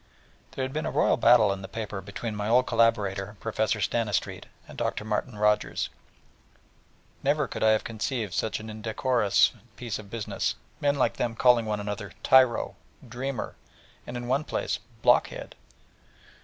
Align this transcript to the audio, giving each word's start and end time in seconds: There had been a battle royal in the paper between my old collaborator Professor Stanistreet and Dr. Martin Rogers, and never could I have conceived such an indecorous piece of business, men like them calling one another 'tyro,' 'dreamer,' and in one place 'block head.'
There 0.53 0.63
had 0.65 0.73
been 0.73 0.87
a 0.87 0.89
battle 1.17 1.37
royal 1.49 1.53
in 1.53 1.61
the 1.61 1.67
paper 1.67 2.01
between 2.01 2.35
my 2.35 2.49
old 2.49 2.65
collaborator 2.65 3.37
Professor 3.39 3.79
Stanistreet 3.79 4.47
and 4.67 4.75
Dr. 4.75 5.05
Martin 5.05 5.37
Rogers, 5.37 5.89
and 7.17 7.23
never 7.25 7.47
could 7.47 7.61
I 7.61 7.69
have 7.69 7.83
conceived 7.83 8.33
such 8.33 8.59
an 8.59 8.67
indecorous 8.67 9.51
piece 9.75 9.99
of 9.99 10.09
business, 10.09 10.55
men 10.79 10.95
like 10.95 11.17
them 11.17 11.35
calling 11.35 11.67
one 11.67 11.79
another 11.79 12.13
'tyro,' 12.23 12.75
'dreamer,' 13.07 13.53
and 14.07 14.17
in 14.17 14.27
one 14.27 14.43
place 14.43 14.79
'block 15.03 15.27
head.' 15.27 15.53